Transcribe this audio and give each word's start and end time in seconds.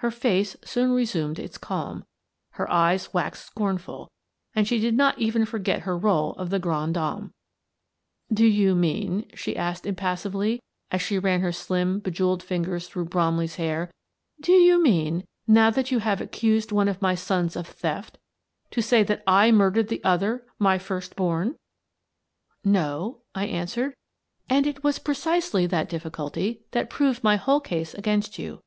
Her 0.00 0.10
face 0.10 0.54
soon 0.66 0.90
re 0.92 1.06
sumed 1.06 1.38
its 1.38 1.56
calm, 1.56 2.04
her 2.60 2.70
eyes 2.70 3.14
waxed 3.14 3.46
scornful, 3.46 4.10
and 4.54 4.68
she 4.68 4.78
did 4.78 4.94
not 4.94 5.18
even 5.18 5.46
forget 5.46 5.80
her 5.88 5.96
role 5.96 6.34
of 6.34 6.50
the 6.50 6.58
grande 6.58 6.92
dame." 6.92 7.32
Do 8.30 8.44
you 8.44 8.74
mean," 8.74 9.30
she 9.32 9.56
asked 9.56 9.86
impassively, 9.86 10.60
as 10.90 11.00
she 11.00 11.18
ran 11.18 11.40
her 11.40 11.52
slim, 11.52 12.00
bejewelled 12.00 12.42
fingers 12.42 12.86
through 12.86 13.06
Bromley's 13.06 13.54
hair," 13.54 13.90
do 14.42 14.52
you 14.52 14.82
mean— 14.82 15.24
now 15.58 15.70
that 15.70 15.90
you 15.90 16.00
have 16.00 16.20
accused 16.20 16.70
one 16.70 16.86
of 16.86 17.00
my 17.00 17.14
sons 17.14 17.56
of 17.56 17.66
theft— 17.66 18.18
to 18.72 18.82
say 18.82 19.02
that 19.04 19.22
I 19.26 19.52
murdered 19.52 19.88
the 19.88 20.04
other, 20.04 20.46
my 20.58 20.76
first 20.76 21.16
born?"" 21.16 21.56
No," 22.62 23.22
I 23.34 23.46
answered," 23.46 23.94
and 24.50 24.66
it 24.66 24.84
was 24.84 24.98
precisely 24.98 25.64
that 25.64 25.88
difficulty 25.88 26.60
that 26.72 26.90
proved 26.90 27.24
my 27.24 27.36
whole 27.36 27.60
case 27.62 27.94
against 27.94 28.38
you. 28.38 28.60